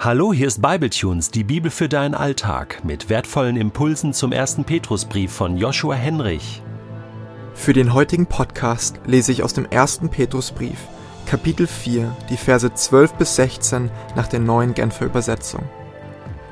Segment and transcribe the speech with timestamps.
[0.00, 5.32] Hallo, hier ist Bibletunes, die Bibel für deinen Alltag, mit wertvollen Impulsen zum ersten Petrusbrief
[5.32, 6.62] von Joshua Henrich.
[7.52, 10.78] Für den heutigen Podcast lese ich aus dem ersten Petrusbrief,
[11.26, 15.68] Kapitel 4, die Verse 12 bis 16 nach der neuen Genfer Übersetzung.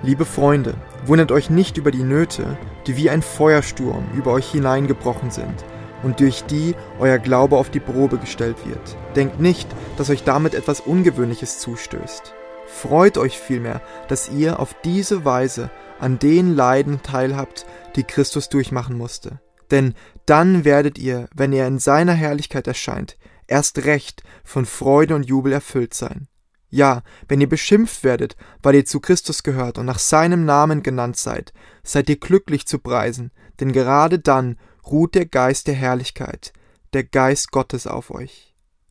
[0.02, 0.74] Liebe Freunde,
[1.04, 2.58] wundert euch nicht über die Nöte,
[2.88, 5.64] die wie ein Feuersturm über euch hineingebrochen sind
[6.02, 8.96] und durch die euer Glaube auf die Probe gestellt wird.
[9.14, 12.34] Denkt nicht, dass euch damit etwas Ungewöhnliches zustößt.
[12.66, 18.97] Freut euch vielmehr, dass ihr auf diese Weise an den Leiden teilhabt, die Christus durchmachen
[18.98, 19.41] musste.
[19.70, 19.95] Denn
[20.27, 23.16] dann werdet ihr, wenn er in seiner Herrlichkeit erscheint,
[23.47, 26.29] erst recht von Freude und Jubel erfüllt sein.
[26.69, 31.16] Ja, wenn ihr beschimpft werdet, weil ihr zu Christus gehört und nach seinem Namen genannt
[31.16, 31.52] seid,
[31.85, 36.52] seid ihr glücklich zu preisen, denn gerade dann ruht der Geist der Herrlichkeit,
[36.93, 38.45] der Geist Gottes auf euch.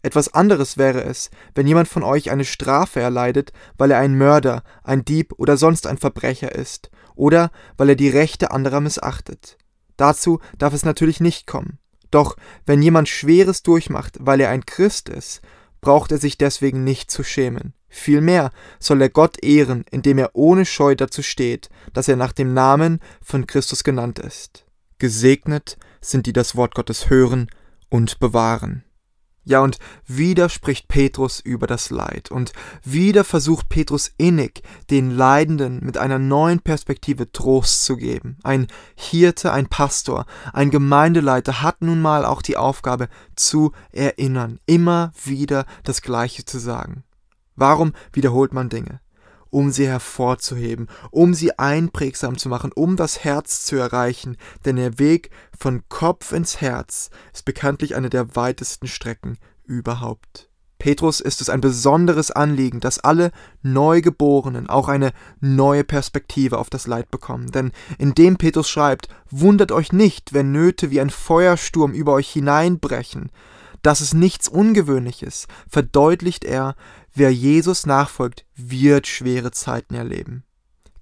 [0.05, 4.62] Etwas anderes wäre es, wenn jemand von euch eine Strafe erleidet, weil er ein Mörder,
[4.84, 9.57] ein Dieb oder sonst ein Verbrecher ist, oder weil er die Rechte anderer missachtet.
[9.98, 11.80] Dazu darf es natürlich nicht kommen.
[12.12, 15.41] Doch wenn jemand Schweres durchmacht, weil er ein Christ ist,
[15.82, 17.74] braucht er sich deswegen nicht zu schämen.
[17.90, 22.54] Vielmehr soll er Gott ehren, indem er ohne Scheu dazu steht, dass er nach dem
[22.54, 24.68] Namen von Christus genannt ist.
[24.99, 27.49] Gesegnet sind die das Wort Gottes hören
[27.90, 28.84] und bewahren.
[29.48, 32.32] Ja, und wieder spricht Petrus über das Leid.
[32.32, 32.51] Und
[32.84, 38.37] wieder versucht Petrus innig, den Leidenden mit einer neuen Perspektive Trost zu geben.
[38.43, 45.12] Ein Hirte, ein Pastor, ein Gemeindeleiter hat nun mal auch die Aufgabe zu erinnern, immer
[45.24, 47.04] wieder das Gleiche zu sagen.
[47.55, 48.99] Warum wiederholt man Dinge?
[49.56, 55.00] Um sie hervorzuheben, um sie einprägsam zu machen, um das Herz zu erreichen, denn der
[55.00, 60.50] Weg von Kopf ins Herz ist bekanntlich eine der weitesten Strecken überhaupt.
[60.78, 66.86] Petrus ist es ein besonderes Anliegen, dass alle Neugeborenen auch eine neue Perspektive auf das
[66.86, 67.50] Leid bekommen.
[67.50, 73.32] Denn indem Petrus schreibt, wundert euch nicht, wenn Nöte wie ein Feuersturm über euch hineinbrechen,
[73.86, 76.76] das ist nichts Ungewöhnliches, verdeutlicht er,
[77.16, 80.44] wer Jesus nachfolgt, wird schwere Zeiten erleben.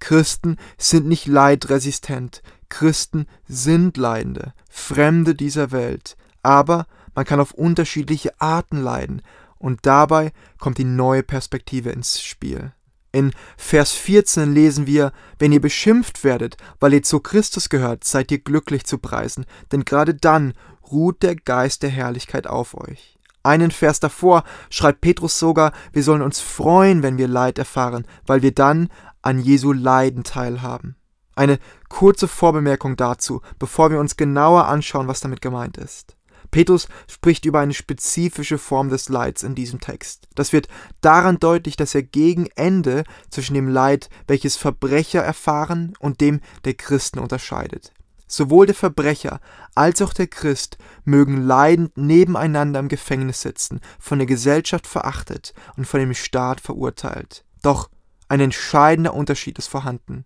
[0.00, 8.40] Christen sind nicht leidresistent, Christen sind Leidende, Fremde dieser Welt, aber man kann auf unterschiedliche
[8.40, 9.22] Arten leiden,
[9.58, 12.72] und dabei kommt die neue Perspektive ins Spiel.
[13.12, 18.30] In Vers 14 lesen wir, wenn ihr beschimpft werdet, weil ihr zu Christus gehört, seid
[18.32, 20.52] ihr glücklich zu preisen, denn gerade dann
[20.90, 23.18] ruht der Geist der Herrlichkeit auf euch.
[23.44, 28.42] Einen Vers davor schreibt Petrus sogar, wir sollen uns freuen, wenn wir Leid erfahren, weil
[28.42, 28.88] wir dann
[29.20, 30.96] an Jesu Leiden teilhaben.
[31.36, 36.16] Eine kurze Vorbemerkung dazu, bevor wir uns genauer anschauen, was damit gemeint ist.
[36.50, 40.28] Petrus spricht über eine spezifische Form des Leids in diesem Text.
[40.34, 40.68] Das wird
[41.00, 46.74] daran deutlich, dass er gegen Ende zwischen dem Leid, welches Verbrecher erfahren, und dem der
[46.74, 47.92] Christen unterscheidet.
[48.26, 49.40] Sowohl der Verbrecher
[49.74, 55.86] als auch der Christ mögen leidend nebeneinander im Gefängnis sitzen, von der Gesellschaft verachtet und
[55.86, 57.44] von dem Staat verurteilt.
[57.62, 57.90] Doch
[58.28, 60.24] ein entscheidender Unterschied ist vorhanden.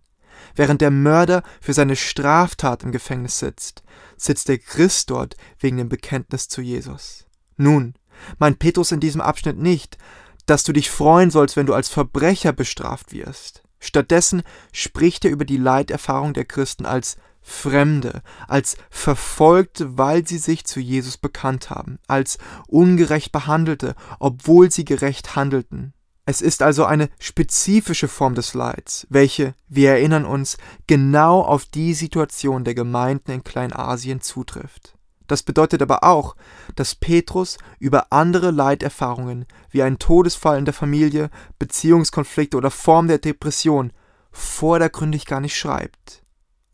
[0.55, 3.83] Während der Mörder für seine Straftat im Gefängnis sitzt,
[4.17, 7.25] sitzt der Christ dort wegen dem Bekenntnis zu Jesus.
[7.57, 7.95] Nun,
[8.37, 9.97] meint Petrus in diesem Abschnitt nicht,
[10.45, 13.63] dass du dich freuen sollst, wenn du als Verbrecher bestraft wirst.
[13.79, 17.17] Stattdessen spricht er über die Leiterfahrung der Christen als
[17.49, 22.37] Fremde, als Verfolgte, weil sie sich zu Jesus bekannt haben, als
[22.67, 25.93] ungerecht Behandelte, obwohl sie gerecht handelten.
[26.25, 31.95] Es ist also eine spezifische Form des Leids, welche, wir erinnern uns, genau auf die
[31.95, 34.95] Situation der Gemeinden in Kleinasien zutrifft.
[35.25, 36.35] Das bedeutet aber auch,
[36.75, 43.17] dass Petrus über andere Leiterfahrungen wie einen Todesfall in der Familie, Beziehungskonflikte oder Form der
[43.17, 43.91] Depression
[44.31, 46.18] vordergründig gar nicht schreibt.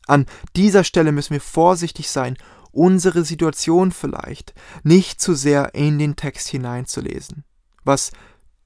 [0.08, 2.38] An dieser Stelle müssen wir vorsichtig sein,
[2.72, 7.46] unsere Situation vielleicht nicht zu sehr in den Text hineinzulesen.
[7.84, 8.12] Was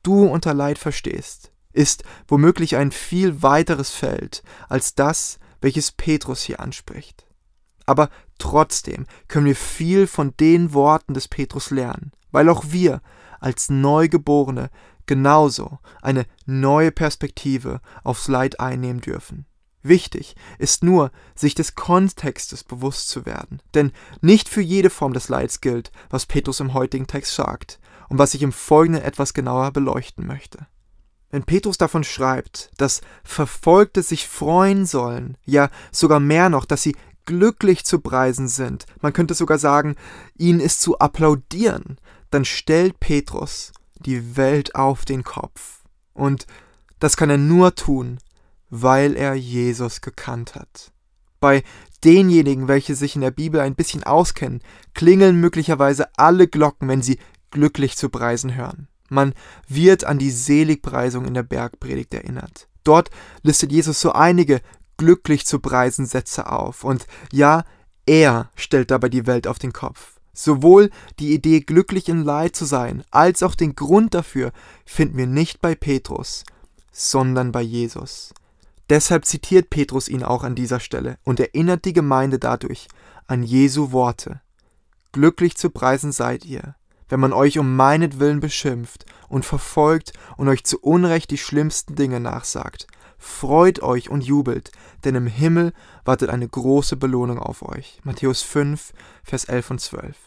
[0.03, 6.59] du unter Leid verstehst, ist womöglich ein viel weiteres Feld als das, welches Petrus hier
[6.59, 7.27] anspricht.
[7.85, 13.01] Aber trotzdem können wir viel von den Worten des Petrus lernen, weil auch wir
[13.39, 14.69] als Neugeborene
[15.05, 19.45] genauso eine neue Perspektive aufs Leid einnehmen dürfen.
[19.81, 23.91] Wichtig ist nur, sich des Kontextes bewusst zu werden, denn
[24.21, 27.79] nicht für jede Form des Leids gilt, was Petrus im heutigen Text sagt
[28.09, 30.67] und was ich im Folgenden etwas genauer beleuchten möchte.
[31.31, 36.95] Wenn Petrus davon schreibt, dass Verfolgte sich freuen sollen, ja sogar mehr noch, dass sie
[37.25, 39.95] glücklich zu preisen sind, man könnte sogar sagen,
[40.35, 41.99] ihnen ist zu applaudieren,
[42.31, 45.83] dann stellt Petrus die Welt auf den Kopf.
[46.13, 46.47] Und
[46.99, 48.17] Das kann er nur tun,
[48.69, 50.91] weil er Jesus gekannt hat.
[51.39, 51.63] Bei
[52.03, 54.61] denjenigen, welche sich in der Bibel ein bisschen auskennen,
[54.93, 57.19] klingeln möglicherweise alle Glocken, wenn sie
[57.51, 58.87] glücklich zu preisen hören.
[59.09, 59.33] Man
[59.67, 62.67] wird an die Seligpreisung in der Bergpredigt erinnert.
[62.83, 63.09] Dort
[63.41, 64.61] listet Jesus so einige
[64.97, 66.83] glücklich zu preisen Sätze auf.
[66.83, 67.63] Und ja,
[68.05, 70.19] er stellt dabei die Welt auf den Kopf.
[70.33, 70.89] Sowohl
[71.19, 74.51] die Idee, glücklich im Leid zu sein, als auch den Grund dafür
[74.85, 76.43] finden wir nicht bei Petrus,
[76.91, 78.33] sondern bei Jesus.
[78.89, 82.87] Deshalb zitiert Petrus ihn auch an dieser Stelle und erinnert die Gemeinde dadurch
[83.27, 84.41] an Jesu Worte.
[85.11, 86.75] Glücklich zu preisen seid ihr,
[87.07, 92.19] wenn man euch um meinetwillen beschimpft und verfolgt und euch zu Unrecht die schlimmsten Dinge
[92.19, 92.87] nachsagt.
[93.17, 94.71] Freut euch und jubelt,
[95.03, 95.73] denn im Himmel
[96.05, 97.99] wartet eine große Belohnung auf euch.
[98.03, 98.93] Matthäus 5,
[99.23, 100.17] Vers 11 und 12.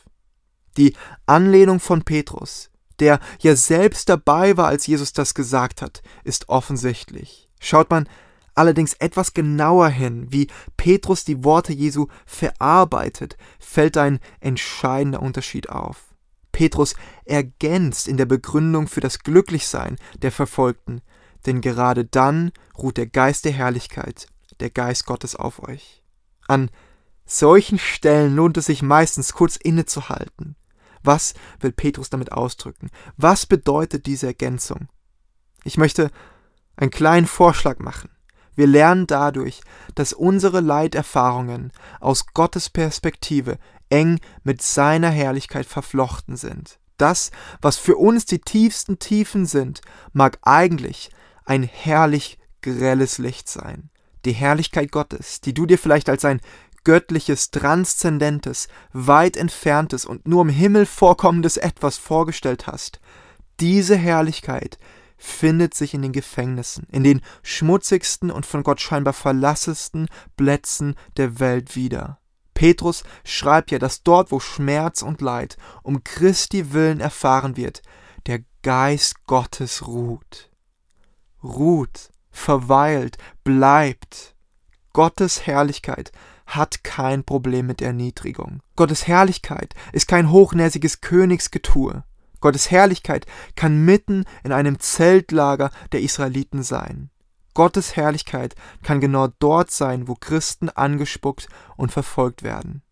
[0.77, 0.95] Die
[1.27, 7.49] Anlehnung von Petrus, der ja selbst dabei war, als Jesus das gesagt hat, ist offensichtlich.
[7.61, 8.09] Schaut man
[8.55, 16.13] allerdings etwas genauer hin, wie Petrus die Worte Jesu verarbeitet, fällt ein entscheidender Unterschied auf.
[16.53, 16.95] Petrus
[17.25, 21.01] ergänzt in der Begründung für das Glücklichsein der Verfolgten,
[21.47, 24.27] denn gerade dann ruht der Geist der Herrlichkeit,
[24.61, 26.03] der Geist Gottes auf euch.
[26.47, 26.71] An
[27.25, 30.57] solchen Stellen lohnt es sich meistens kurz innezuhalten.
[31.03, 32.91] Was will Petrus damit ausdrücken?
[33.17, 34.89] Was bedeutet diese Ergänzung?
[35.65, 36.11] Ich möchte
[36.77, 38.11] einen kleinen Vorschlag machen.
[38.55, 39.61] Wir lernen dadurch,
[39.95, 43.59] dass unsere Leiterfahrungen aus Gottes Perspektive
[43.89, 46.79] eng mit seiner Herrlichkeit verflochten sind.
[46.99, 49.81] Das, was für uns die tiefsten Tiefen sind,
[50.13, 51.11] mag eigentlich
[51.45, 53.91] ein herrlich grelles Licht sein.
[54.25, 56.41] Die Herrlichkeit Gottes, die du dir vielleicht als ein
[56.85, 63.01] göttliches, transzendentes, weit entferntes und nur im Himmel vorkommendes etwas vorgestellt hast,
[63.61, 64.79] diese Herrlichkeit
[65.23, 71.39] findet sich in den Gefängnissen, in den schmutzigsten und von Gott scheinbar verlassesten Plätzen der
[71.39, 72.19] Welt wieder.
[72.55, 77.83] Petrus schreibt ja, dass dort, wo Schmerz und Leid um Christi willen erfahren wird,
[78.27, 80.51] der Geist Gottes ruht.
[81.43, 84.35] Ruht, verweilt, bleibt.
[84.93, 86.13] Gottes Herrlichkeit
[86.47, 88.61] hat kein Problem mit Erniedrigung.
[88.77, 92.05] Gottes Herrlichkeit ist kein hochnäsiges Königsgetue.
[92.43, 93.25] Gottes Herrlichkeit
[93.57, 97.09] kann mitten in einem Zeltlager der Israeliten sein.
[97.55, 102.83] Gottes Herrlichkeit kann genau dort sein, wo Christen angespuckt und verfolgt werden.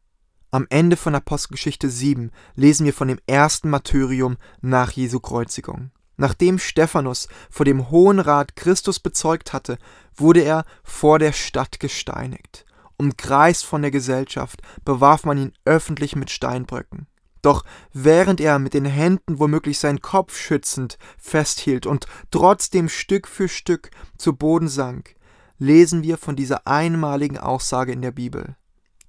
[0.52, 5.90] Am Ende von Apostelgeschichte 7 lesen wir von dem ersten Martyrium nach Jesu Kreuzigung.
[6.16, 9.78] Nachdem Stephanus vor dem Hohen Rat Christus bezeugt hatte,
[10.14, 12.66] wurde er vor der Stadt gesteinigt.
[12.98, 17.06] Umkreist von der Gesellschaft bewarf man ihn öffentlich mit Steinbröcken.
[17.42, 23.48] Doch während er mit den Händen womöglich seinen Kopf schützend festhielt und trotzdem Stück für
[23.48, 25.14] Stück zu Boden sank,
[25.58, 28.56] lesen wir von dieser einmaligen Aussage in der Bibel.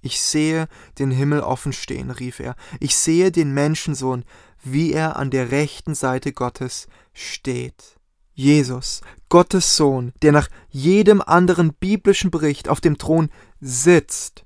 [0.01, 0.67] Ich sehe
[0.97, 4.25] den Himmel offen stehen, rief er, ich sehe den Menschensohn,
[4.63, 7.95] wie er an der rechten Seite Gottes steht.
[8.33, 13.29] Jesus, Gottes Sohn, der nach jedem anderen biblischen Bericht auf dem Thron
[13.59, 14.45] sitzt,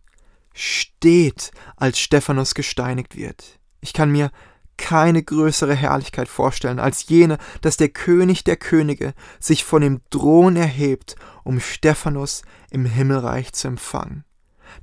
[0.54, 3.60] steht, als Stephanus gesteinigt wird.
[3.86, 4.32] Ich kann mir
[4.78, 10.56] keine größere Herrlichkeit vorstellen als jene, dass der König der Könige sich von dem Thron
[10.56, 14.25] erhebt, um Stephanus im Himmelreich zu empfangen.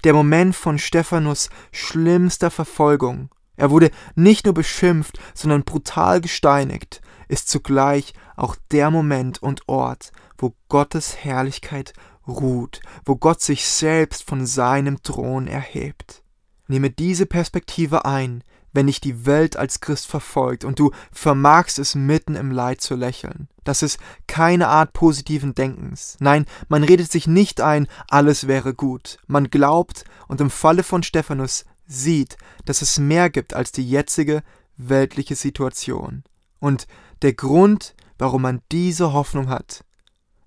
[0.05, 7.49] Der Moment von Stephanus schlimmster Verfolgung, er wurde nicht nur beschimpft, sondern brutal gesteinigt, ist
[7.49, 11.93] zugleich auch der Moment und Ort, wo Gottes Herrlichkeit
[12.29, 16.23] ruht, wo Gott sich selbst von seinem Thron erhebt.
[16.69, 21.95] Nehme diese Perspektive ein, wenn dich die Welt als Christ verfolgt und du vermagst es
[21.95, 23.49] mitten im Leid zu lächeln.
[23.65, 26.17] Das ist keine Art positiven Denkens.
[26.21, 29.19] Nein, man redet sich nicht ein, alles wäre gut.
[29.27, 34.43] Man glaubt und im Falle von Stephanus sieht, dass es mehr gibt als die jetzige
[34.77, 36.25] weltliche Situation.
[36.59, 36.87] Und
[37.23, 39.85] der Grund, warum man diese Hoffnung hat,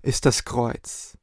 [0.02, 1.16] ist das Kreuz.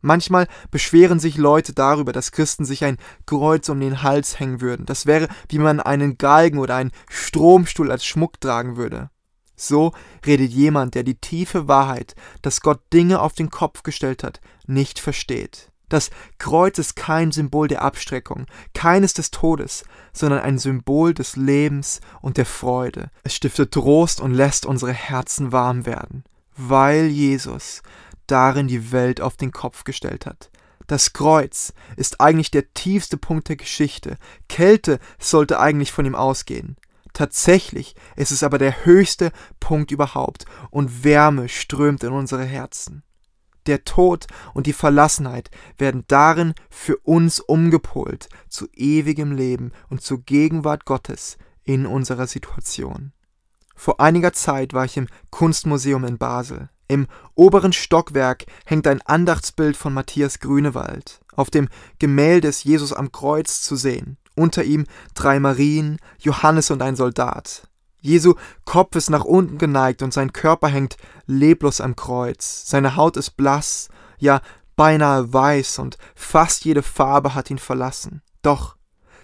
[0.00, 4.86] Manchmal beschweren sich Leute darüber, dass Christen sich ein Kreuz um den Hals hängen würden.
[4.86, 9.10] Das wäre, wie man einen Galgen oder einen Stromstuhl als Schmuck tragen würde.
[9.56, 9.92] So
[10.24, 15.00] redet jemand, der die tiefe Wahrheit, dass Gott Dinge auf den Kopf gestellt hat, nicht
[15.00, 15.72] versteht.
[15.88, 22.00] Das Kreuz ist kein Symbol der Abstreckung, keines des Todes, sondern ein Symbol des Lebens
[22.20, 23.10] und der Freude.
[23.22, 26.24] Es stiftet Trost und lässt unsere Herzen warm werden,
[26.56, 27.82] weil Jesus
[28.26, 30.50] darin die Welt auf den Kopf gestellt hat.
[30.86, 34.18] Das Kreuz ist eigentlich der tiefste Punkt der Geschichte.
[34.48, 36.76] Kälte sollte eigentlich von ihm ausgehen.
[37.12, 43.02] Tatsächlich ist es aber der höchste Punkt überhaupt und Wärme strömt in unsere Herzen.
[43.66, 50.22] Der Tod und die Verlassenheit werden darin für uns umgepolt zu ewigem Leben und zur
[50.22, 53.12] Gegenwart Gottes in unserer Situation.
[53.74, 56.70] Vor einiger Zeit war ich im Kunstmuseum in Basel.
[56.88, 61.20] Im oberen Stockwerk hängt ein Andachtsbild von Matthias Grünewald.
[61.34, 64.16] Auf dem Gemälde ist Jesus am Kreuz zu sehen.
[64.34, 67.68] Unter ihm drei Marien, Johannes und ein Soldat.
[68.00, 72.62] Jesu Kopf ist nach unten geneigt und sein Körper hängt leblos am Kreuz.
[72.66, 73.88] Seine Haut ist blass,
[74.18, 74.40] ja
[74.76, 78.22] beinahe weiß und fast jede Farbe hat ihn verlassen.
[78.42, 78.76] Doch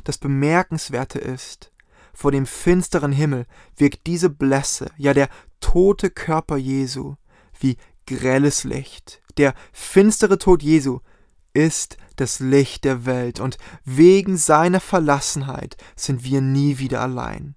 [0.04, 1.70] das Bemerkenswerte ist,
[2.12, 5.28] vor dem finsteren Himmel wirkt diese Blässe, ja der
[5.60, 7.14] tote Körper Jesu,
[7.62, 7.76] wie
[8.06, 9.22] grelles Licht.
[9.36, 11.00] Der finstere Tod Jesu
[11.54, 17.54] ist das Licht der Welt, und wegen seiner Verlassenheit sind wir nie wieder allein.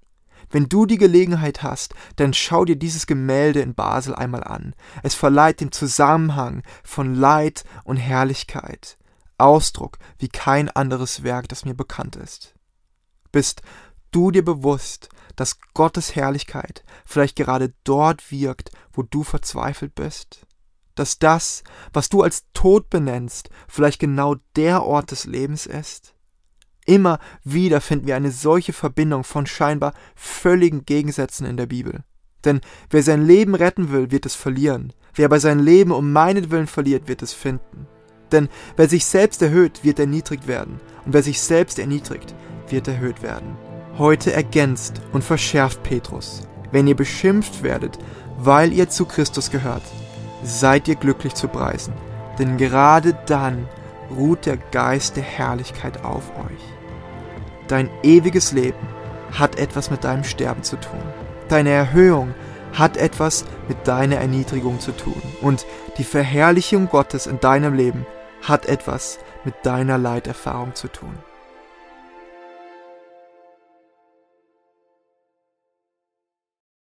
[0.49, 4.75] Wenn du die Gelegenheit hast, dann schau dir dieses Gemälde in Basel einmal an.
[5.03, 8.97] Es verleiht dem Zusammenhang von Leid und Herrlichkeit
[9.37, 12.55] Ausdruck wie kein anderes Werk, das mir bekannt ist.
[13.31, 13.61] Bist
[14.15, 20.45] du dir bewusst, dass Gottes Herrlichkeit vielleicht gerade dort wirkt, wo du verzweifelt bist?
[20.95, 26.13] Dass das, was du als Tod benennst, vielleicht genau der Ort des Lebens ist?
[26.85, 32.03] Immer wieder finden wir eine solche Verbindung von scheinbar völligen Gegensätzen in der Bibel.
[32.45, 34.93] Denn wer sein Leben retten will, wird es verlieren.
[35.13, 37.87] Wer aber sein Leben um meinetwillen verliert, wird es finden.
[38.31, 40.79] Denn wer sich selbst erhöht, wird erniedrigt werden.
[41.05, 42.35] Und wer sich selbst erniedrigt,
[42.69, 43.74] wird erhöht werden.
[43.97, 46.43] Heute ergänzt und verschärft Petrus.
[46.71, 47.97] Wenn ihr beschimpft werdet,
[48.37, 49.83] weil ihr zu Christus gehört,
[50.43, 51.93] seid ihr glücklich zu preisen.
[52.37, 53.69] Denn gerade dann
[54.13, 56.61] ruht der Geist der Herrlichkeit auf euch.
[57.69, 58.87] Dein ewiges Leben
[59.31, 60.99] hat etwas mit deinem Sterben zu tun.
[61.47, 62.33] Deine Erhöhung
[62.73, 65.21] hat etwas mit deiner Erniedrigung zu tun.
[65.41, 65.65] Und
[65.97, 68.05] die Verherrlichung Gottes in deinem Leben
[68.41, 71.17] hat etwas mit deiner Leiterfahrung zu tun.